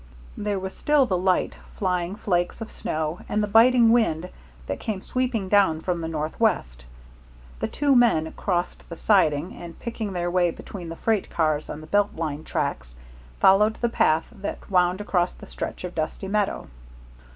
There 0.35 0.57
was 0.57 0.75
still 0.75 1.05
the 1.05 1.15
light, 1.15 1.57
flying 1.77 2.15
flakes 2.15 2.59
of 2.59 2.71
snow, 2.71 3.19
and 3.29 3.43
the 3.43 3.47
biting 3.47 3.91
wind 3.91 4.29
that 4.65 4.79
came 4.79 4.99
sweeping 4.99 5.47
down 5.47 5.79
from 5.81 6.01
the 6.01 6.07
northwest. 6.07 6.85
The 7.59 7.67
two 7.67 7.93
men 7.93 8.31
crossed 8.35 8.89
the 8.89 8.97
siding, 8.97 9.53
and, 9.55 9.77
picking 9.79 10.13
their 10.13 10.31
way 10.31 10.49
between 10.49 10.89
the 10.89 10.95
freight 10.95 11.29
cars 11.29 11.69
on 11.69 11.81
the 11.81 11.85
Belt 11.85 12.15
Line 12.15 12.43
tracks, 12.43 12.95
followed 13.39 13.75
the 13.75 13.89
path 13.89 14.25
that 14.31 14.71
wound 14.71 15.01
across 15.01 15.33
the 15.33 15.45
stretch 15.45 15.83
of 15.83 15.93
dusty 15.93 16.27
meadow. 16.27 16.67